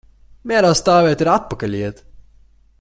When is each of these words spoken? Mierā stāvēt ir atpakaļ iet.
Mierā 0.51 0.71
stāvēt 0.79 1.23
ir 1.25 1.31
atpakaļ 1.35 1.77
iet. 1.83 2.03